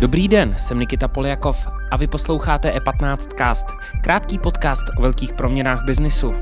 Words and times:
Dobrý 0.00 0.28
den, 0.28 0.54
jsem 0.58 0.78
Nikita 0.78 1.08
Poljakov 1.08 1.68
a 1.90 1.96
vy 1.96 2.06
posloucháte 2.06 2.78
E15 2.78 3.16
Cast, 3.38 3.66
krátký 4.02 4.38
podcast 4.38 4.84
o 4.98 5.02
velkých 5.02 5.32
proměnách 5.32 5.84
biznisu. 5.84 6.34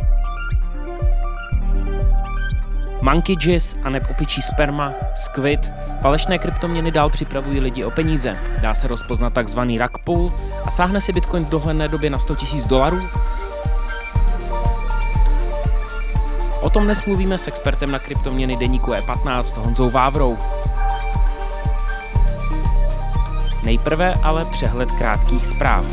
Monkey 3.01 3.37
Jizz 3.40 3.77
a 3.85 3.90
neb 3.90 4.06
opičí 4.11 4.42
sperma, 4.42 4.95
Squid, 5.15 5.72
falešné 6.01 6.38
kryptoměny 6.38 6.90
dál 6.90 7.11
připravují 7.11 7.61
lidi 7.61 7.85
o 7.85 7.90
peníze. 7.90 8.38
Dá 8.61 8.74
se 8.74 8.88
rozpoznat 8.88 9.33
takzvaný 9.33 9.79
rug 9.79 9.99
pull 10.04 10.33
a 10.65 10.71
sáhne 10.71 11.01
si 11.01 11.13
Bitcoin 11.13 11.45
v 11.45 11.51
dohledné 11.51 11.88
době 11.88 12.11
na 12.11 12.19
100 12.19 12.37
000 12.54 12.67
dolarů? 12.67 13.01
O 16.61 16.70
tom 16.70 16.84
dnes 16.84 17.05
mluvíme 17.06 17.38
s 17.38 17.48
expertem 17.48 17.91
na 17.91 17.98
kryptoměny 17.98 18.56
deníku 18.56 18.91
E15 18.91 19.62
Honzou 19.62 19.91
Vávrou. 19.91 20.38
Nejprve 23.62 24.14
ale 24.23 24.45
přehled 24.45 24.92
krátkých 24.92 25.46
zpráv. 25.46 25.84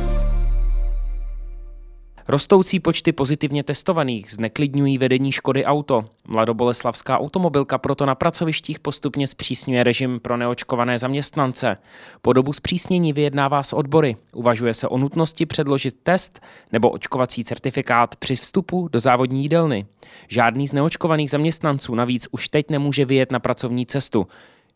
Rostoucí 2.30 2.80
počty 2.80 3.12
pozitivně 3.12 3.64
testovaných 3.64 4.32
zneklidňují 4.32 4.98
vedení 4.98 5.32
Škody 5.32 5.66
Auto. 5.66 6.06
Mladoboleslavská 6.28 7.20
automobilka 7.20 7.78
proto 7.78 8.06
na 8.06 8.16
pracovištích 8.16 8.80
postupně 8.80 9.28
zpřísňuje 9.28 9.84
režim 9.84 10.20
pro 10.20 10.38
neočkované 10.38 11.00
zaměstnance. 11.00 11.78
Po 12.22 12.34
dobu 12.34 12.54
zpřísnění 12.54 13.14
vyjednává 13.14 13.64
s 13.64 13.74
odbory. 13.74 14.16
Uvažuje 14.34 14.74
se 14.74 14.88
o 14.88 14.98
nutnosti 14.98 15.46
předložit 15.46 15.96
test 16.04 16.42
nebo 16.72 16.90
očkovací 16.90 17.44
certifikát 17.44 18.16
při 18.16 18.36
vstupu 18.36 18.90
do 18.92 19.00
závodní 19.00 19.42
jídelny. 19.44 19.86
Žádný 20.28 20.68
z 20.68 20.74
neočkovaných 20.74 21.30
zaměstnanců 21.30 21.96
navíc 21.96 22.28
už 22.32 22.48
teď 22.48 22.70
nemůže 22.70 23.06
vyjet 23.06 23.32
na 23.32 23.40
pracovní 23.40 23.86
cestu. 23.86 24.28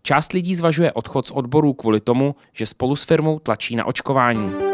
Část 0.04 0.34
lidí 0.34 0.56
zvažuje 0.56 0.92
odchod 0.92 1.28
z 1.28 1.32
odborů 1.32 1.74
kvůli 1.74 2.00
tomu, 2.00 2.36
že 2.54 2.66
spolu 2.66 2.96
s 2.96 3.04
firmou 3.04 3.40
tlačí 3.40 3.76
na 3.76 3.86
očkování. 3.86 4.71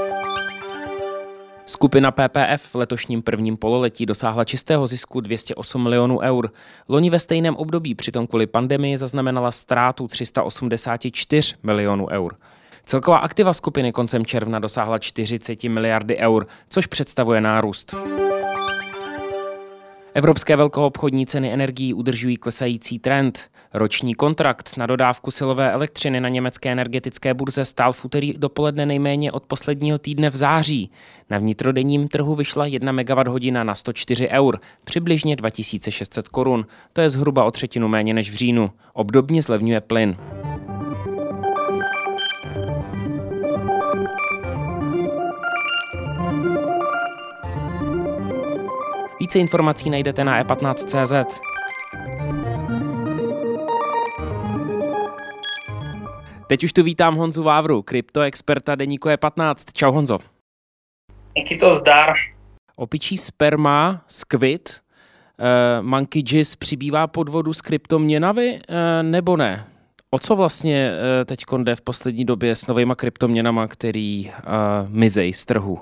Skupina 1.70 2.12
PPF 2.12 2.64
v 2.74 2.76
letošním 2.76 3.22
prvním 3.22 3.58
pololetí 3.58 4.06
dosáhla 4.06 4.44
čistého 4.46 4.88
zisku 4.88 5.22
208 5.22 5.84
milionů 5.84 6.20
eur. 6.20 6.52
Loni 6.90 7.10
ve 7.10 7.20
stejném 7.20 7.56
období 7.56 7.96
přitom 7.96 8.28
kvůli 8.28 8.48
pandemii 8.48 8.98
zaznamenala 8.98 9.52
ztrátu 9.52 10.08
384 10.08 11.56
milionů 11.64 12.08
eur. 12.10 12.36
Celková 12.86 13.18
aktiva 13.18 13.54
skupiny 13.54 13.92
koncem 13.92 14.26
června 14.26 14.60
dosáhla 14.60 15.00
40 15.00 15.64
miliardy 15.64 16.18
eur, 16.18 16.48
což 16.70 16.88
představuje 16.88 17.42
nárůst. 17.42 17.96
Evropské 20.18 20.56
velkoobchodní 20.56 21.26
ceny 21.26 21.54
energií 21.54 21.94
udržují 21.94 22.38
klesající 22.38 23.00
trend. 23.00 23.40
Roční 23.74 24.16
kontrakt 24.16 24.78
na 24.78 24.86
dodávku 24.86 25.32
silové 25.32 25.72
elektřiny 25.72 26.22
na 26.22 26.30
německé 26.30 26.72
energetické 26.72 27.34
burze 27.34 27.66
stál 27.66 27.94
v 27.94 28.06
úterý 28.06 28.34
dopoledne 28.38 28.86
nejméně 28.86 29.32
od 29.32 29.44
posledního 29.44 29.98
týdne 29.98 30.30
v 30.30 30.36
září. 30.36 30.92
Na 31.30 31.38
vnitrodenním 31.38 32.08
trhu 32.08 32.36
vyšla 32.36 32.66
1 32.66 32.92
MWh 32.92 33.52
na 33.52 33.76
104 33.76 34.30
eur, 34.30 34.60
přibližně 34.84 35.36
2600 35.36 36.28
korun. 36.28 36.66
To 36.94 37.02
je 37.02 37.10
zhruba 37.10 37.44
o 37.44 37.52
třetinu 37.52 37.88
méně 37.88 38.14
než 38.14 38.32
v 38.32 38.36
říjnu. 38.36 38.72
Obdobně 38.94 39.42
zlevňuje 39.42 39.82
plyn. 39.82 40.18
Více 49.28 49.40
informací 49.40 49.90
najdete 49.90 50.24
na 50.24 50.44
e15.cz. 50.44 51.40
Teď 56.48 56.64
už 56.64 56.74
tu 56.74 56.84
vítám 56.84 57.16
Honzu 57.16 57.44
Vávru, 57.44 57.82
kryptoexperta 57.82 58.76
deníku 58.76 59.10
E15. 59.10 59.56
Čau 59.74 59.92
Honzo. 59.92 60.20
Díky 61.38 61.58
to 61.58 61.72
zdar. 61.72 62.14
Opičí 62.76 63.18
sperma, 63.18 64.02
squid, 64.08 64.80
uh, 65.40 65.86
monkey 65.86 66.24
jizz 66.26 66.56
přibývá 66.56 67.08
podvodu 67.08 67.54
s 67.54 67.62
kryptoměnami, 67.62 68.62
uh, 68.70 68.76
nebo 69.02 69.38
ne? 69.38 69.68
O 70.10 70.20
co 70.20 70.36
vlastně 70.36 70.92
uh, 70.92 71.26
teď 71.26 71.40
jde 71.58 71.76
v 71.76 71.82
poslední 71.82 72.26
době 72.26 72.56
s 72.56 72.68
novýma 72.68 72.96
kryptoměnama, 72.96 73.68
který 73.68 74.26
uh, 74.30 74.34
mizej 74.90 75.34
z 75.34 75.46
trhu, 75.46 75.80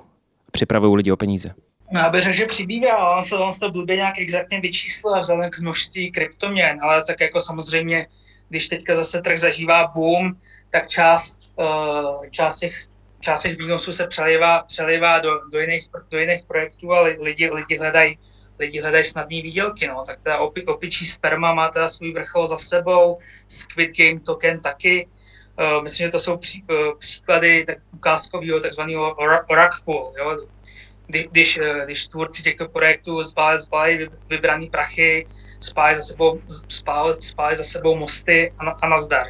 připravují 0.52 0.96
lidi 0.96 1.12
o 1.12 1.18
peníze? 1.18 1.65
No, 1.96 2.02
já 2.02 2.10
bych 2.10 2.24
řekl, 2.24 2.38
že 2.38 2.46
přibývá, 2.46 3.18
on 3.18 3.24
se, 3.24 3.36
on 3.36 3.52
se 3.52 3.60
to 3.60 3.72
blbě 3.72 3.96
nějak 3.96 4.20
exaktně 4.20 4.62
vyčíslil 4.62 5.20
vzhledem 5.20 5.52
k 5.52 5.60
množství 5.60 6.12
kryptoměn, 6.12 6.80
ale 6.82 7.06
tak 7.06 7.22
jako 7.22 7.40
samozřejmě, 7.40 8.08
když 8.50 8.68
teďka 8.68 8.96
zase 8.96 9.22
trh 9.22 9.40
zažívá 9.40 9.88
boom, 9.88 10.34
tak 10.70 10.88
část, 10.88 11.42
uh, 11.56 12.26
část, 12.32 12.60
těch, 12.60 12.86
část 13.20 13.42
těch 13.42 13.58
výnosů 13.58 13.92
se 13.92 14.08
přelivá, 14.08 14.64
přelivá 14.64 15.20
do, 15.20 15.30
do, 15.52 15.60
jiných, 15.60 15.90
do 16.12 16.18
jiných 16.18 16.44
projektů 16.48 16.94
a 16.94 17.02
lidi, 17.02 17.50
lidi 17.50 17.78
hledají 17.78 18.20
lidi 18.60 18.82
hledají 18.82 19.04
snadné 19.04 19.42
výdělky, 19.42 19.88
no. 19.88 20.04
Tak 20.06 20.20
ta 20.24 20.38
opi, 20.38 20.66
opičí 20.66 21.06
sperma 21.06 21.54
má 21.54 21.70
teda 21.70 21.88
svůj 21.88 22.14
vrchol 22.14 22.48
za 22.48 22.58
sebou, 22.58 23.18
Squid 23.48 23.98
Game 23.98 24.20
token 24.20 24.60
taky. 24.60 25.08
Uh, 25.60 25.84
myslím, 25.84 26.08
že 26.08 26.12
to 26.12 26.20
jsou 26.20 26.38
pří, 26.38 26.64
uh, 26.70 27.00
příklady 27.00 27.64
tak 27.68 27.78
ukázkového 27.94 28.60
takzvaného 28.60 29.16
pull, 29.86 30.14
jo. 30.18 30.55
Kdy, 31.08 31.28
když, 31.32 31.60
když 31.86 32.08
tvůrci 32.08 32.44
těchto 32.44 32.70
projektů 32.70 33.24
zbáli, 33.24 33.60
zbáli 33.60 34.10
vybraný 34.30 34.70
prachy, 34.70 35.26
spáli 35.60 35.96
za 35.96 36.02
sebou, 36.02 36.42
spáli, 36.70 37.14
spáli 37.20 37.56
za 37.56 37.64
sebou 37.64 37.96
mosty 37.96 38.54
a, 38.58 38.66
na, 38.66 38.72
a 38.72 38.88
nazdar. 38.88 39.28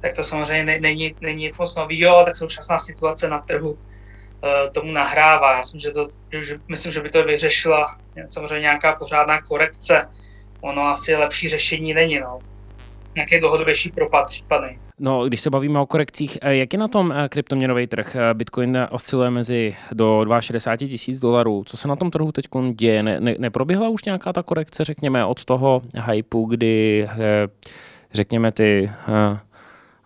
Tak 0.00 0.12
to 0.14 0.24
samozřejmě 0.24 0.80
není, 0.80 1.14
není 1.20 1.42
nic 1.42 1.58
moc 1.58 1.74
nového, 1.74 2.24
tak 2.24 2.36
současná 2.36 2.78
situace 2.78 3.28
na 3.28 3.38
trhu 3.38 3.72
uh, 3.72 3.78
tomu 4.72 4.92
nahrává. 4.92 5.52
Já 5.52 5.58
myslím, 5.58 5.80
že, 5.80 5.90
to, 5.90 6.08
že, 6.40 6.58
myslím, 6.68 6.92
že 6.92 7.00
by 7.00 7.10
to 7.10 7.24
vyřešila 7.24 7.98
samozřejmě 8.26 8.60
nějaká 8.60 8.94
pořádná 8.94 9.42
korekce. 9.42 10.08
Ono 10.60 10.82
asi 10.82 11.14
lepší 11.14 11.48
řešení 11.48 11.94
není. 11.94 12.20
No. 12.20 12.40
Nějaký 13.16 13.40
dlouhodobější 13.40 13.90
propad 13.90 14.26
případný. 14.26 14.83
No, 14.98 15.26
když 15.26 15.40
se 15.40 15.50
bavíme 15.50 15.80
o 15.80 15.86
korekcích, 15.86 16.38
eh, 16.42 16.56
jak 16.56 16.72
je 16.72 16.78
na 16.78 16.88
tom 16.88 17.12
eh, 17.12 17.28
kryptoměnový 17.28 17.86
trh? 17.86 18.16
Bitcoin 18.32 18.78
osciluje 18.90 19.30
mezi 19.30 19.76
do 19.92 20.26
62 20.40 20.88
tisíc 20.88 21.18
dolarů. 21.18 21.64
Co 21.66 21.76
se 21.76 21.88
na 21.88 21.96
tom 21.96 22.10
trhu 22.10 22.32
teď 22.32 22.46
děje? 22.72 23.02
Ne, 23.02 23.20
ne, 23.20 23.34
neproběhla 23.38 23.88
už 23.88 24.04
nějaká 24.04 24.32
ta 24.32 24.42
korekce, 24.42 24.84
řekněme, 24.84 25.24
od 25.24 25.44
toho 25.44 25.82
hypeu, 26.10 26.44
kdy, 26.44 27.08
řekněme, 28.12 28.52
ty 28.52 28.90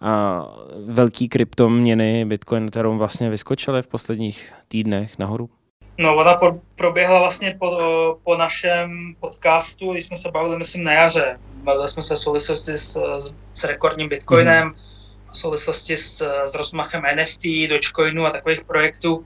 a 0.01 0.45
velký 0.87 1.29
kryptoměny, 1.29 2.25
Bitcoin, 2.25 2.65
Ethereum 2.65 2.99
vlastně 2.99 3.31
vyskočily 3.31 3.83
v 3.83 3.87
posledních 3.87 4.53
týdnech 4.69 5.19
nahoru? 5.19 5.51
No, 5.99 6.17
ona 6.17 6.35
po, 6.35 6.61
proběhla 6.77 7.19
vlastně 7.19 7.57
po, 7.59 8.19
po 8.25 8.37
našem 8.37 9.15
podcastu, 9.21 9.93
když 9.93 10.05
jsme 10.05 10.17
se 10.17 10.31
bavili, 10.31 10.59
myslím, 10.59 10.85
na 10.85 10.93
jaře. 10.93 11.39
Bavili 11.55 11.89
jsme 11.89 12.03
se 12.03 12.15
v 12.15 12.19
souvislosti 12.19 12.73
s, 12.73 12.97
s, 13.19 13.35
s 13.55 13.65
rekordním 13.65 14.09
Bitcoinem, 14.09 14.71
mm-hmm. 14.71 15.31
v 15.31 15.37
souvislosti 15.37 15.97
s, 15.97 16.23
s 16.45 16.55
rozmachem 16.55 17.03
NFT, 17.17 17.45
Dogecoinu 17.69 18.27
a 18.27 18.31
takových 18.31 18.65
projektů. 18.65 19.25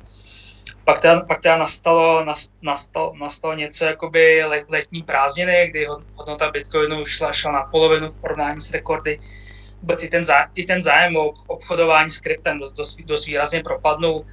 Pak 0.84 1.00
teda, 1.00 1.20
pak 1.20 1.40
teda 1.40 1.56
nastalo, 1.56 2.24
nastalo, 2.62 3.12
nastalo 3.16 3.54
něco 3.54 3.84
jakoby 3.84 4.44
letní 4.68 5.02
prázdniny, 5.02 5.66
kdy 5.70 5.86
hodnota 6.14 6.50
Bitcoinu 6.50 7.04
šla, 7.04 7.32
šla 7.32 7.52
na 7.52 7.62
polovinu 7.62 8.08
v 8.08 8.16
porovnání 8.16 8.60
s 8.60 8.70
rekordy 8.70 9.20
vůbec 9.82 10.02
i 10.02 10.08
ten, 10.08 10.24
zá, 10.24 10.48
i 10.54 10.64
ten 10.64 10.82
zájem 10.82 11.16
o 11.16 11.32
obchodování 11.46 12.10
s 12.10 12.20
kryptem 12.20 12.58
dost, 12.58 12.72
dost, 12.72 12.98
dost 13.00 13.26
výrazně 13.26 13.62
propadnul. 13.62 14.26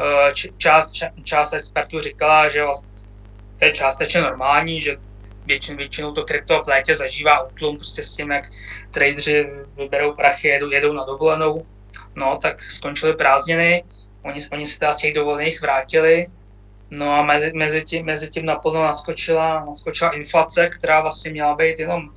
Eh, 0.00 0.32
část, 0.58 0.90
část 1.24 1.52
expertů 1.52 2.00
říkala, 2.00 2.48
že 2.48 2.64
vlastně 2.64 2.90
to 3.58 3.64
je 3.64 3.72
částečně 3.72 4.20
normální, 4.20 4.80
že 4.80 4.96
většin, 5.46 5.76
většinou 5.76 6.12
to 6.12 6.24
krypto 6.24 6.62
v 6.62 6.68
létě 6.68 6.94
zažívá 6.94 7.42
útlum 7.42 7.76
prostě 7.76 8.02
s 8.02 8.14
tím, 8.14 8.30
jak 8.30 8.44
tradeři 8.90 9.50
vyberou 9.76 10.12
prachy, 10.12 10.48
jedou, 10.48 10.70
jedou 10.70 10.92
na 10.92 11.04
dovolenou. 11.04 11.66
No, 12.14 12.38
tak 12.42 12.62
skončily 12.62 13.14
prázdniny, 13.14 13.84
oni, 14.24 14.40
oni 14.52 14.66
se 14.66 14.78
teda 14.78 14.92
z 14.92 14.96
těch 14.96 15.14
dovolených 15.14 15.60
vrátili, 15.60 16.26
no 16.90 17.12
a 17.12 17.22
mezi, 17.22 17.52
mezi, 17.52 17.84
tím, 17.84 18.06
mezi 18.06 18.30
tím 18.30 18.44
naplno 18.44 18.82
naskočila, 18.82 19.64
naskočila 19.64 20.10
inflace, 20.10 20.68
která 20.68 21.00
vlastně 21.00 21.30
měla 21.30 21.54
být 21.54 21.78
jenom 21.78 22.10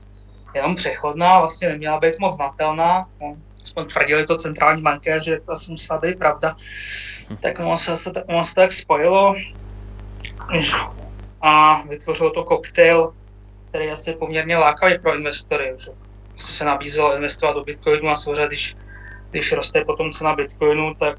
jenom 0.56 0.76
přechodná, 0.76 1.40
vlastně 1.40 1.70
neměla 1.70 2.00
být 2.00 2.20
moc 2.20 2.36
znatelná. 2.36 3.10
No, 3.22 3.38
aspoň 3.64 3.86
tvrdili 3.86 4.26
to 4.26 4.38
centrální 4.38 4.82
bankéři, 4.82 5.26
že 5.26 5.40
to 5.40 5.52
asi 5.52 5.72
musela 5.72 6.00
být 6.00 6.20
pravda. 6.20 6.56
Tak 7.42 7.60
ono 7.60 7.78
se, 7.78 7.98
se, 7.98 8.12
ono 8.28 8.44
se 8.44 8.56
tak 8.56 8.72
spojilo 8.72 9.36
a 11.42 11.82
vytvořilo 11.90 12.30
to 12.30 12.44
koktejl, 12.44 13.14
který 13.70 13.86
je 13.86 13.92
asi 13.92 14.14
poměrně 14.14 14.58
lákavý 14.58 15.00
pro 15.00 15.16
investory. 15.16 15.74
Že 15.78 15.92
asi 16.38 16.54
se 16.54 16.66
nabízelo 16.66 17.16
investovat 17.16 17.54
do 17.54 17.64
Bitcoinu 17.64 18.10
a 18.10 18.16
samozřejmě, 18.16 18.48
když 18.48 18.76
když 19.34 19.52
roste 19.52 19.86
potom 19.86 20.12
cena 20.12 20.36
Bitcoinu, 20.36 20.94
tak 20.94 21.18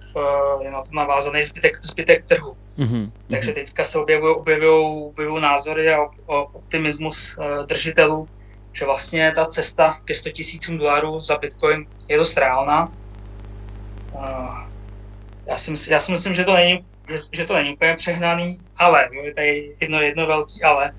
je 0.62 0.70
na 0.70 0.82
to 0.82 0.88
navázaný 0.92 1.42
zbytek, 1.42 1.84
zbytek 1.84 2.24
trhu. 2.24 2.56
Mm-hmm. 2.78 3.10
Takže 3.30 3.52
teďka 3.52 3.84
se 3.84 3.98
objevují, 3.98 4.34
objevují, 4.34 5.04
objevují 5.06 5.42
názory 5.42 5.94
a 5.94 5.98
optimismus 6.26 7.36
držitelů, 7.66 8.28
že 8.74 8.84
vlastně 8.84 9.32
ta 9.34 9.46
cesta 9.46 10.00
ke 10.04 10.14
100 10.14 10.30
000 10.68 10.78
dolarů 10.78 11.20
za 11.20 11.38
Bitcoin 11.38 11.86
je 12.08 12.16
dost 12.16 12.36
reálná. 12.36 12.92
Já 15.46 15.58
si, 15.58 15.70
myslím, 15.70 15.92
já 15.92 16.00
si 16.00 16.12
myslím, 16.12 16.34
že 16.34 16.44
to 16.44 16.54
není, 16.54 16.84
že, 17.08 17.18
že 17.32 17.44
to 17.44 17.54
není 17.54 17.74
úplně 17.74 17.94
přehnaný, 17.94 18.58
ale 18.76 19.08
je 19.22 19.34
tady 19.34 19.76
jedno, 19.80 20.00
jedno 20.00 20.26
velký 20.26 20.62
ale. 20.62 20.92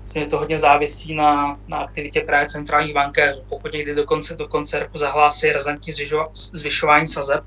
Myslím, 0.00 0.22
že 0.22 0.28
to 0.28 0.38
hodně 0.38 0.58
závisí 0.58 1.14
na, 1.14 1.60
na 1.68 1.78
aktivitě 1.78 2.20
právě 2.20 2.48
centrálních 2.48 2.94
bankéřů. 2.94 3.42
Pokud 3.48 3.72
někdy 3.72 3.94
do 3.94 4.04
konce, 4.04 4.36
do 4.36 4.48
konce 4.48 4.78
roku 4.78 4.98
zahlásí 4.98 5.52
razantní 5.52 5.92
zvyšování 6.32 7.06
sazeb, 7.06 7.44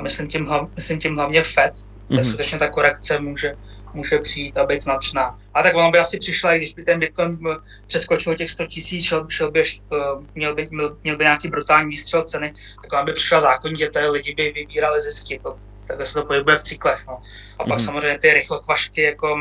myslím 0.00 0.28
tím, 0.28 0.50
myslím 0.74 1.00
tím 1.00 1.16
hlavně 1.16 1.42
FED, 1.42 1.74
mm-hmm. 1.74 1.86
kde 2.08 2.24
skutečně 2.24 2.58
ta 2.58 2.68
korekce 2.68 3.20
může, 3.20 3.56
může 3.94 4.18
přijít 4.18 4.56
a 4.56 4.66
být 4.66 4.80
značná. 4.80 5.38
A 5.54 5.62
tak 5.62 5.76
ono 5.76 5.90
by 5.90 5.98
asi 5.98 6.18
přišla, 6.18 6.56
když 6.56 6.74
by 6.74 6.84
ten 6.84 7.00
Bitcoin 7.00 7.38
přeskočil 7.86 8.34
těch 8.34 8.50
100 8.50 8.66
tisíc, 8.66 9.04
šel, 9.04 9.26
šel 9.28 9.50
by, 9.50 9.62
eh, 9.62 9.96
měl, 10.34 10.54
by, 10.54 10.68
měl, 11.02 11.16
by 11.16 11.24
nějaký 11.24 11.48
brutální 11.48 11.90
výstřel 11.90 12.22
ceny, 12.22 12.54
tak 12.82 13.00
on 13.00 13.06
by 13.06 13.12
přišla 13.12 13.40
zákonitě, 13.40 13.90
že 13.94 14.08
lidi 14.08 14.34
by 14.34 14.52
vybírali 14.52 15.00
zisky. 15.00 15.40
To, 15.42 15.58
takhle 15.86 16.06
se 16.06 16.14
to 16.14 16.26
pohybuje 16.26 16.56
v 16.56 16.62
cyklech. 16.62 17.04
No. 17.06 17.22
A 17.58 17.64
pak 17.64 17.68
mm-hmm. 17.68 17.84
samozřejmě 17.84 18.18
ty 18.18 18.34
rychlokvašky 18.34 19.02
jako 19.02 19.38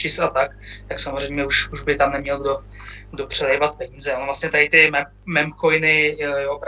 cheese 0.00 0.24
a 0.24 0.28
tak, 0.28 0.50
tak 0.88 0.98
samozřejmě 0.98 1.46
už, 1.46 1.68
už 1.72 1.82
by 1.82 1.96
tam 1.96 2.12
neměl 2.12 2.40
kdo, 2.40 2.58
kdo 3.10 3.26
přelejvat 3.26 3.76
peníze. 3.76 4.14
No 4.18 4.24
vlastně 4.24 4.50
tady 4.50 4.68
ty 4.68 4.90
mem, 4.90 5.04
memcoiny, 5.26 6.16
jo, 6.20 6.60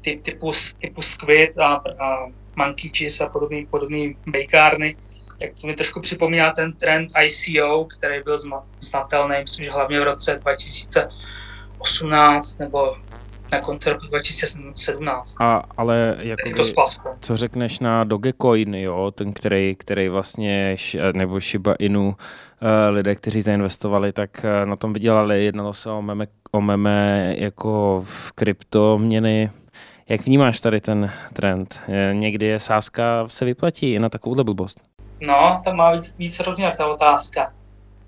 ty, 0.00 0.16
typu, 0.16 0.52
typu 0.80 1.02
Squid 1.02 1.58
a, 1.58 1.82
a 1.98 2.26
monkey 2.56 2.90
cheese 2.96 3.24
a 3.24 3.28
podobný, 3.28 3.66
podobný 3.66 4.16
bejkárny, 4.26 4.96
tak 5.40 5.50
to 5.60 5.66
mi 5.66 5.74
trošku 5.74 6.00
připomíná 6.00 6.50
ten 6.50 6.72
trend 6.72 7.08
ICO, 7.24 7.84
který 7.84 8.22
byl 8.22 8.38
znatelný, 8.78 9.36
myslím, 9.40 9.64
že 9.64 9.70
hlavně 9.70 10.00
v 10.00 10.02
roce 10.02 10.38
2018 10.42 12.58
nebo 12.58 12.96
na 13.52 13.60
konci 13.60 13.90
roku 13.90 14.06
2017. 14.06 15.36
A, 15.40 15.62
ale 15.76 16.16
jako 16.18 16.50
to 16.56 16.62
co 17.20 17.36
řekneš 17.36 17.78
na 17.78 18.04
Dogecoin, 18.04 18.74
jo, 18.74 19.10
ten, 19.14 19.32
který, 19.32 19.76
který 19.78 20.08
vlastně, 20.08 20.76
nebo 21.12 21.40
Shiba 21.40 21.74
Inu, 21.78 22.08
uh, 22.08 22.14
lidé, 22.90 23.14
kteří 23.14 23.42
zainvestovali, 23.42 24.12
tak 24.12 24.44
uh, 24.44 24.68
na 24.68 24.76
tom 24.76 24.92
vydělali, 24.92 25.44
jednalo 25.44 25.74
se 25.74 25.90
o 25.90 26.02
meme, 26.02 26.26
o 26.52 26.60
meme 26.60 27.34
jako 27.38 28.04
v 28.06 28.32
kryptoměny. 28.32 29.50
Jak 30.08 30.26
vnímáš 30.26 30.60
tady 30.60 30.80
ten 30.80 31.12
trend? 31.32 31.80
Někdy 32.12 32.46
je 32.46 32.60
sázka 32.60 33.28
se 33.28 33.44
vyplatí 33.44 33.98
na 33.98 34.08
takovouhle 34.08 34.44
blbost? 34.44 34.89
No, 35.20 35.60
tam 35.64 35.76
má 35.76 35.92
víc, 35.92 36.18
víc 36.18 36.40
rozměr 36.40 36.74
ta 36.74 36.86
otázka. 36.86 37.54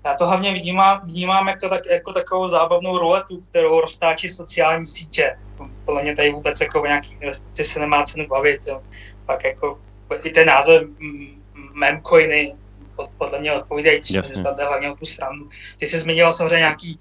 Já 0.05 0.13
to 0.13 0.27
hlavně 0.27 0.53
vnímám, 0.53 1.01
vnímám 1.03 1.47
jako, 1.47 1.69
tak, 1.69 1.85
jako 1.85 2.13
takovou 2.13 2.47
zábavnou 2.47 2.97
ruletu, 2.97 3.41
kterou 3.49 3.81
roztáčí 3.81 4.29
sociální 4.29 4.85
sítě. 4.85 5.37
Podle 5.85 6.01
mě 6.01 6.15
tady 6.15 6.31
vůbec 6.31 6.61
jako 6.61 6.81
o 6.81 6.85
nějaký 6.85 7.13
investici 7.13 7.63
se 7.63 7.79
nemá 7.79 8.03
cenu 8.03 8.27
bavit. 8.27 8.67
Jo. 8.67 8.81
Pak 9.25 9.43
jako 9.43 9.79
i 10.23 10.29
ten 10.29 10.47
název 10.47 10.83
memcoiny 11.73 12.55
podle 13.17 13.39
mě 13.39 13.53
odpovídající, 13.53 14.13
že 14.13 14.21
tam 14.21 14.55
jde 14.55 14.65
hlavně 14.65 14.91
o 14.91 14.95
tu 14.95 15.05
stranu. 15.05 15.49
Ty 15.77 15.87
jsi 15.87 15.99
zmiňoval 15.99 16.33
samozřejmě 16.33 16.55
nějaký 16.55 16.99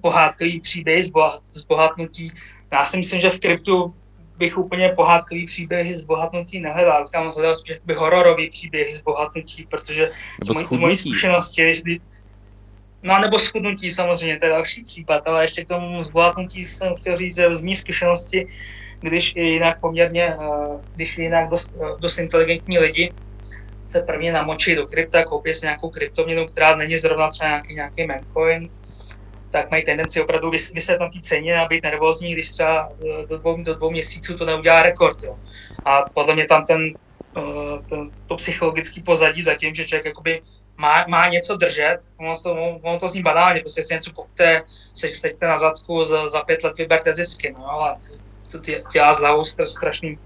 pohádkový 0.00 0.60
příběh 0.60 1.04
z 1.52 1.64
bohatnutí. 1.68 2.32
Já 2.72 2.84
si 2.84 2.96
myslím, 2.96 3.20
že 3.20 3.30
v 3.30 3.40
kryptu 3.40 3.94
bych 4.38 4.58
úplně 4.58 4.88
pohádkový 4.88 5.46
příběhy 5.46 5.94
z 5.94 6.04
bohatnutí 6.04 6.60
nehledal. 6.60 7.08
Tam 7.08 7.32
hledal 7.32 7.54
spíš 7.54 7.70
jakoby 7.70 7.94
hororový 7.94 8.50
příběhy 8.50 8.92
z 8.92 9.02
bohatnutí, 9.02 9.66
protože 9.70 10.10
nebo 10.44 10.76
z, 10.76 10.78
mojí 10.78 10.96
zkušenosti, 10.96 11.62
když 11.62 11.82
by, 11.82 12.00
No 13.04 13.18
nebo 13.18 13.38
schudnutí 13.38 13.92
samozřejmě, 13.92 14.38
to 14.38 14.46
je 14.46 14.52
další 14.52 14.82
případ, 14.82 15.22
ale 15.26 15.44
ještě 15.44 15.64
k 15.64 15.68
tomu 15.68 16.00
zbohatnutí 16.02 16.64
jsem 16.64 16.94
chtěl 16.94 17.16
říct, 17.16 17.36
že 17.36 17.54
z 17.54 17.62
mý 17.62 17.76
zkušenosti, 17.76 18.48
když 19.00 19.36
i 19.36 19.40
jinak 19.40 19.80
poměrně, 19.80 20.24
eh, 20.24 20.36
když 20.94 21.18
i 21.18 21.22
jinak 21.22 21.48
dost, 21.48 21.74
eh, 21.76 22.00
dost 22.00 22.18
inteligentní 22.18 22.78
lidi 22.78 23.12
se 23.84 24.02
prvně 24.02 24.32
namočí 24.32 24.74
do 24.74 24.86
krypta, 24.86 25.24
koupí 25.24 25.54
si 25.54 25.66
nějakou 25.66 25.90
kryptoměnu, 25.90 26.46
která 26.46 26.76
není 26.76 26.96
zrovna 26.96 27.30
třeba 27.30 27.48
nějaký, 27.48 27.74
nějaký 27.74 28.06
memcoin, 28.06 28.70
tak 29.54 29.70
mají 29.70 29.84
tendenci 29.84 30.22
opravdu 30.22 30.50
vyset 30.50 31.00
na 31.00 31.08
té 31.08 31.20
ceně 31.20 31.56
a 31.56 31.68
být 31.68 31.82
nervózní, 31.82 32.32
když 32.32 32.50
třeba 32.50 32.88
eh, 32.90 33.26
do 33.26 33.38
dvou, 33.38 33.62
do 33.62 33.74
dvou 33.74 33.90
měsíců 33.90 34.38
to 34.38 34.44
neudělá 34.44 34.82
rekord. 34.82 35.22
Jo. 35.22 35.38
A 35.84 36.02
podle 36.14 36.34
mě 36.34 36.46
tam 36.46 36.64
ten, 36.64 36.80
eh, 37.36 37.78
ten 37.88 38.10
to 38.26 38.34
psychologické 38.36 39.02
pozadí 39.02 39.42
zatím, 39.42 39.74
že 39.74 39.84
člověk 39.84 40.04
jakoby 40.04 40.42
má, 40.76 41.04
má 41.08 41.28
něco 41.28 41.56
držet, 41.56 41.98
ono 42.16 42.34
to, 42.42 42.52
ono 42.82 42.98
to 42.98 43.08
zní 43.08 43.22
banálně, 43.22 43.60
prostě 43.60 43.82
si 43.82 43.94
něco 43.94 44.10
kupte, 44.12 44.62
se 44.94 45.08
seďte 45.08 45.46
na 45.46 45.58
zadku, 45.58 46.04
za, 46.04 46.28
za 46.28 46.42
pět 46.42 46.64
let 46.64 46.78
vyberte 46.78 47.14
zisky, 47.14 47.54
no 47.58 47.70
ale 47.70 47.96
to 48.50 48.58
dělá 48.92 49.14
z 49.14 49.20
hlavou 49.20 49.44
strašný, 49.44 50.18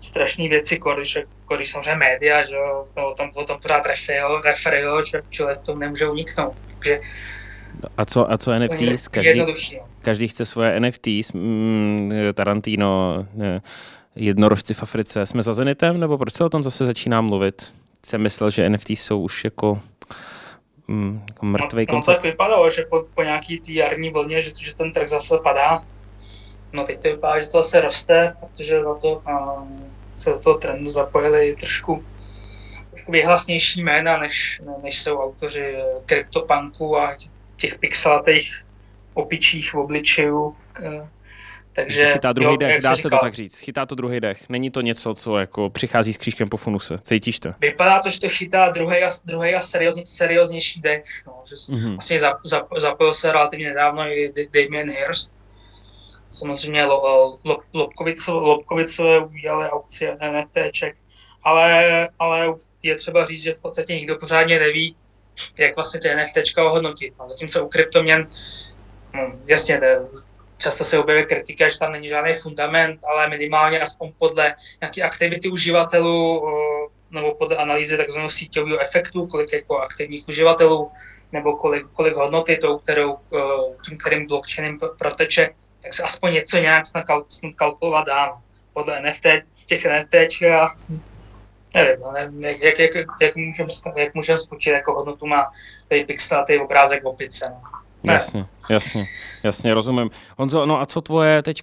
strašný 0.00 0.48
věci, 0.48 0.80
když, 0.94 1.18
když 1.56 1.70
samozřejmě 1.70 1.96
média, 1.96 2.42
že 2.46 2.56
o 2.94 3.14
tom, 3.14 3.30
o 3.34 3.44
tom 3.44 3.60
pořád 3.60 3.84
referují, 4.44 5.06
že 5.06 5.22
člověk 5.30 5.58
to 5.68 5.74
nemůže 5.74 6.08
uniknout. 6.08 6.56
Takže 6.66 7.00
a 7.96 8.04
co, 8.04 8.32
a 8.32 8.38
co 8.38 8.58
NFTs? 8.58 9.08
Každý, 9.08 9.42
každý 10.02 10.28
chce 10.28 10.44
svoje 10.44 10.80
NFTs. 10.80 11.32
Mm, 11.32 12.12
Tarantino, 12.34 13.26
jednorožci 14.14 14.74
v 14.74 14.82
Africe. 14.82 15.26
Jsme 15.26 15.42
za 15.42 15.52
Zenitem, 15.52 16.00
nebo 16.00 16.18
proč 16.18 16.34
se 16.34 16.44
o 16.44 16.48
tom 16.48 16.62
zase 16.62 16.84
začíná 16.84 17.20
mluvit? 17.20 17.74
Jsem 18.06 18.22
myslel, 18.22 18.50
že 18.50 18.70
NFT 18.70 18.90
jsou 18.90 19.20
už 19.20 19.44
jako, 19.44 19.80
mm, 20.88 21.22
jako 21.28 21.46
mrtvý 21.46 21.86
no, 21.88 21.94
koncept. 21.94 22.16
No 22.16 22.22
tak 22.22 22.24
vypadalo, 22.24 22.70
že 22.70 22.82
po, 22.82 23.04
po 23.14 23.22
nějaký 23.22 23.60
té 23.60 23.72
jarní 23.72 24.10
vlně, 24.10 24.42
že, 24.42 24.50
že 24.60 24.74
ten 24.74 24.92
trh 24.92 25.08
zase 25.08 25.38
padá. 25.42 25.84
No 26.72 26.84
teď 26.84 27.00
to 27.00 27.08
vypadá, 27.08 27.40
že 27.40 27.46
to 27.46 27.58
zase 27.58 27.80
roste, 27.80 28.36
protože 28.40 28.82
na 28.82 28.94
to 28.94 29.22
a, 29.28 29.66
se 30.14 30.30
do 30.30 30.38
toho 30.38 30.58
trendu 30.58 30.90
zapojili 30.90 31.56
trošku 31.60 32.04
trošku 32.90 33.12
vyhlasnější 33.12 33.82
jména, 33.82 34.18
než, 34.18 34.62
než 34.82 35.02
jsou 35.02 35.18
autoři 35.18 35.74
CryptoPunku 36.06 36.98
a 36.98 37.16
těch 37.60 37.78
pixelatých 37.78 38.64
opičích 39.14 39.74
v 39.74 39.74
obličejů. 39.74 40.56
Takže, 41.72 42.12
chytá 42.12 42.32
druhý 42.32 42.50
jo, 42.50 42.56
dech, 42.56 42.82
dá 42.82 42.90
se 42.90 42.96
říkal, 42.96 43.18
to 43.18 43.24
tak 43.26 43.34
říct. 43.34 43.58
Chytá 43.58 43.86
to 43.86 43.94
druhý 43.94 44.20
dech. 44.20 44.48
Není 44.48 44.70
to 44.70 44.80
něco, 44.80 45.14
co 45.14 45.38
jako 45.38 45.70
přichází 45.70 46.12
s 46.12 46.18
křížkem 46.18 46.48
po 46.48 46.56
funuse. 46.56 46.96
Cítíš 47.02 47.40
to? 47.40 47.52
Vypadá 47.60 47.98
to, 47.98 48.10
že 48.10 48.20
to 48.20 48.28
chytá 48.28 48.68
druhý 48.70 48.96
a, 48.96 49.10
druhý 49.24 49.54
a 49.54 49.60
seriózní, 49.60 50.06
serióznější 50.06 50.80
dech. 50.80 51.04
No, 51.26 51.42
že 51.48 51.54
mm-hmm. 51.54 51.90
vlastně 51.90 52.18
zap, 52.18 52.36
zap, 52.44 52.66
zapojil 52.76 53.14
se 53.14 53.32
relativně 53.32 53.68
nedávno 53.68 54.02
i 54.02 54.32
Damien 54.52 54.90
Hirst. 54.90 55.32
Samozřejmě 56.28 56.84
lo, 56.84 57.38
lo, 57.44 57.58
Lobkovicové, 57.74 58.46
Lobkovicové 58.46 59.18
udělali 59.18 59.70
aukci 59.70 60.08
NFTček, 60.30 60.96
ale, 61.42 62.08
ale 62.18 62.54
je 62.82 62.94
třeba 62.96 63.26
říct, 63.26 63.42
že 63.42 63.52
v 63.52 63.60
podstatě 63.60 63.94
nikdo 63.94 64.18
pořádně 64.18 64.58
neví, 64.58 64.96
jak 65.58 65.76
vlastně 65.76 66.00
ty 66.00 66.14
NFT 66.14 66.58
ohodnotit. 66.58 67.14
A 67.18 67.26
zatímco 67.26 67.64
u 67.64 67.68
kryptoměn, 67.68 68.28
no, 69.14 69.32
jasně, 69.46 69.80
často 70.58 70.84
se 70.84 70.98
objeví 70.98 71.26
kritika, 71.26 71.68
že 71.68 71.78
tam 71.78 71.92
není 71.92 72.08
žádný 72.08 72.34
fundament, 72.34 73.00
ale 73.04 73.28
minimálně 73.28 73.80
aspoň 73.80 74.12
podle 74.18 74.54
nějaké 74.82 75.02
aktivity 75.02 75.48
uživatelů 75.48 76.46
nebo 77.10 77.34
podle 77.34 77.56
analýzy 77.56 77.96
takzvaného 77.96 78.30
síťového 78.30 78.80
efektu, 78.80 79.26
kolik 79.26 79.52
jako 79.52 79.78
aktivních 79.78 80.28
uživatelů, 80.28 80.90
nebo 81.32 81.56
kolik, 81.56 81.86
kolik 81.92 82.14
hodnoty 82.14 82.56
tou, 82.56 82.78
kterou, 82.78 83.18
tím, 83.84 83.98
kterým 83.98 84.26
blockchainem 84.26 84.78
proteče, 84.98 85.50
tak 85.82 85.94
se 85.94 86.02
aspoň 86.02 86.32
něco 86.32 86.58
nějak 86.58 86.86
snad 86.86 87.04
kalkulovat 87.56 88.06
dá. 88.06 88.38
Podle 88.72 89.02
NFT, 89.02 89.26
v 89.62 89.66
těch 89.66 89.86
NFTčkách 89.86 90.76
nevím, 91.74 92.00
no, 92.00 92.12
nevím 92.12 92.42
jak, 92.42 92.78
jak, 92.78 92.94
jak, 92.94 93.06
jak 93.20 93.36
můžeme 93.36 93.68
jak 93.96 94.14
můžem 94.14 94.38
spočítat, 94.38 94.76
jako 94.76 94.94
hodnotu 94.94 95.26
má 95.26 95.50
tady 95.88 96.04
pixel 96.04 96.38
a 96.38 96.44
tady 96.44 96.58
obrázek 96.58 97.02
v 97.02 97.06
opice. 97.06 97.48
No. 97.50 97.80
Ne. 98.02 98.14
Jasně, 98.14 98.46
jasně, 98.70 99.08
jasně, 99.42 99.74
rozumím. 99.74 100.10
Honzo, 100.38 100.66
no 100.66 100.80
a 100.80 100.86
co 100.86 101.00
tvoje 101.00 101.42
teď, 101.42 101.62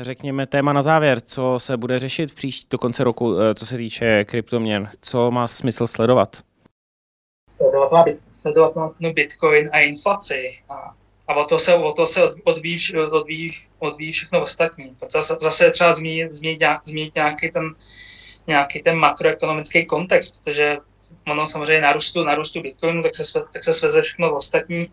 řekněme, 0.00 0.46
téma 0.46 0.72
na 0.72 0.82
závěr, 0.82 1.20
co 1.20 1.54
se 1.58 1.76
bude 1.76 1.98
řešit 1.98 2.30
v 2.30 2.34
příští 2.34 2.66
do 2.70 2.78
konce 2.78 3.04
roku, 3.04 3.40
eh, 3.40 3.54
co 3.54 3.66
se 3.66 3.76
týče 3.76 4.24
kryptoměn, 4.24 4.90
co 5.00 5.30
má 5.30 5.46
smysl 5.46 5.86
sledovat? 5.86 6.36
Sledovat 7.56 7.92
má, 7.92 8.04
sledovat 8.40 8.76
má 8.76 8.90
no, 9.00 9.12
Bitcoin 9.12 9.70
a 9.72 9.78
inflaci 9.78 10.58
a, 10.68 10.94
a 11.28 11.34
o 11.34 11.44
to 11.44 11.58
se, 11.58 11.74
o 11.74 11.92
to 11.92 12.06
se 12.06 12.20
odvíjí, 12.44 12.78
odvíjí, 13.10 13.52
odvíjí 13.78 14.12
všechno 14.12 14.42
ostatní. 14.42 14.96
Zase, 15.12 15.36
zase 15.40 15.70
třeba 15.70 15.92
zmínit, 15.92 16.32
zmínit, 16.32 16.62
zmínit 16.84 17.14
nějaký 17.14 17.50
ten 17.50 17.74
nějaký 18.46 18.82
ten 18.82 18.96
makroekonomický 18.96 19.86
kontext, 19.86 20.38
protože 20.38 20.78
ono 21.26 21.46
samozřejmě 21.46 21.80
narůstu, 21.80 22.24
narůstu 22.24 22.60
Bitcoinu, 22.60 23.02
tak 23.02 23.14
se, 23.14 23.22
tak 23.52 23.64
se 23.64 23.74
sveze 23.74 24.02
všechno 24.02 24.36
ostatní 24.36 24.92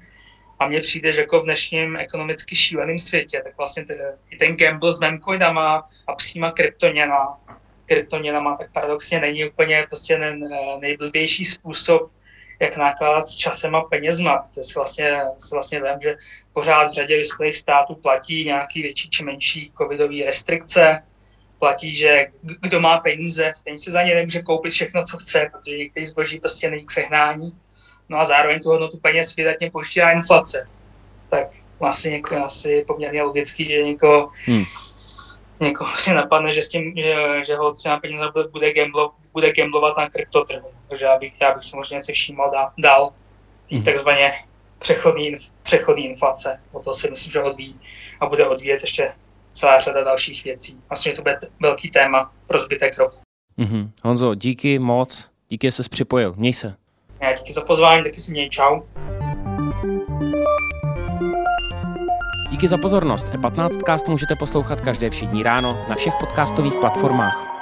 A 0.60 0.68
mně 0.68 0.80
přijde, 0.80 1.14
že 1.14 1.22
jako 1.22 1.40
v 1.40 1.44
dnešním 1.44 1.96
ekonomicky 1.96 2.56
šíleném 2.56 2.98
světě, 2.98 3.42
tak 3.44 3.58
vlastně 3.58 3.86
ten, 3.86 3.98
i 4.30 4.38
ten 4.38 4.58
gamble 4.58 4.94
s 4.94 5.00
memcoinama 5.00 5.88
a 6.08 6.16
psíma 6.16 6.52
kryptoněna, 6.52 7.38
kryptoněnama, 7.86 8.58
tak 8.58 8.72
paradoxně 8.72 9.20
není 9.20 9.50
úplně 9.50 9.86
prostě 9.88 10.18
ten 10.18 10.50
nejblbější 10.80 11.46
způsob, 11.46 12.12
jak 12.60 12.78
nakládat 12.78 13.28
s 13.28 13.36
časem 13.36 13.76
a 13.76 13.82
penězma. 13.82 14.46
To 14.56 14.64
si 14.64 14.74
vlastně, 14.76 15.22
si 15.38 15.56
vlastně 15.56 15.82
vím, 15.82 16.02
že 16.02 16.16
pořád 16.54 16.88
v 16.88 16.94
řadě 16.94 17.18
vyspělých 17.18 17.58
států 17.58 17.96
platí 17.96 18.46
nějaký 18.46 18.82
větší 18.82 19.10
či 19.10 19.24
menší 19.24 19.72
covidové 19.78 20.26
restrikce, 20.26 21.04
platí, 21.60 21.96
že 21.96 22.28
kdo 22.62 22.80
má 22.80 22.98
peníze, 22.98 23.52
stejně 23.56 23.78
si 23.78 23.92
za 23.92 24.04
ně 24.04 24.16
nemůže 24.16 24.42
koupit 24.42 24.72
všechno, 24.72 25.04
co 25.04 25.18
chce, 25.18 25.50
protože 25.52 25.78
některý 25.78 26.06
zboží 26.06 26.40
prostě 26.40 26.70
není 26.70 26.86
k 26.86 26.92
sehnání. 26.92 27.50
No 28.10 28.20
a 28.20 28.26
zároveň 28.26 28.60
tu 28.60 28.70
hodnotu 28.70 28.98
peněz 28.98 29.36
vydatně 29.36 29.72
poštírá 29.72 30.12
inflace. 30.12 30.70
Tak 31.30 31.48
vlastně 31.80 32.22
asi 32.46 32.84
poměrně 32.88 33.24
logický, 33.24 33.70
že 33.70 33.84
někoho, 33.84 34.32
hmm. 34.46 34.64
někoho 35.60 35.98
si 35.98 36.14
napadne, 36.14 36.54
že 36.54 36.62
s 36.62 36.70
tím, 36.70 36.94
že, 36.98 37.16
že 37.46 37.56
ho 37.56 37.74
třeba 37.74 38.00
peníze 38.00 38.24
bude, 38.52 38.74
gamblo, 38.74 39.12
bude 39.34 39.54
gamblovat 39.54 39.98
na 39.98 40.10
kryptotrhu. 40.10 40.70
Takže 40.88 41.06
já 41.06 41.18
bych, 41.18 41.42
já 41.42 41.54
bych 41.54 41.64
si 41.64 41.76
možná 41.76 42.00
si 42.00 42.14
všímal 42.14 42.52
dál, 42.52 42.72
dál 42.78 43.14
hmm. 43.72 43.84
takzvaně 43.84 44.34
přechodní, 44.80 45.36
přechodní 45.64 46.06
inflace. 46.06 46.62
O 46.72 46.80
to 46.80 46.94
si 46.94 47.10
myslím, 47.12 47.32
že 47.32 47.44
odvíjí 47.44 47.80
a 48.20 48.26
bude 48.26 48.48
odvíjet 48.48 48.82
ještě 48.82 49.14
celá 49.60 49.78
řada 49.78 50.04
dalších 50.04 50.44
věcí. 50.44 50.80
Vlastně 50.90 51.14
to 51.14 51.22
bude 51.22 51.40
velký 51.62 51.92
téma 51.92 52.34
pro 52.48 52.60
zbytek 52.60 52.98
roku. 52.98 53.18
Mm-hmm. 53.60 53.90
Honzo, 54.04 54.36
díky 54.36 54.80
moc, 54.80 55.30
díky, 55.50 55.68
že 55.68 55.72
jsi 55.72 55.90
připojil. 55.90 56.34
Měj 56.38 56.54
se. 56.54 56.76
Já 57.22 57.34
díky 57.34 57.54
za 57.54 57.62
pozvání, 57.62 58.04
taky 58.04 58.22
si 58.22 58.32
měj, 58.32 58.50
čau. 58.50 58.82
Díky 62.52 62.68
za 62.68 62.78
pozornost. 62.78 63.28
E15cast 63.28 64.10
můžete 64.10 64.36
poslouchat 64.40 64.82
každé 64.82 65.10
všední 65.10 65.44
ráno 65.44 65.86
na 65.90 65.96
všech 65.96 66.14
podcastových 66.20 66.76
platformách. 66.76 67.59